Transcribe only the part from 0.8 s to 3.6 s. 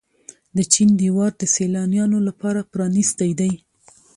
دیوار د سیلانیانو لپاره پرانیستی دی.